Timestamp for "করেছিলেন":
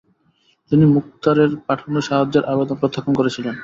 3.15-3.55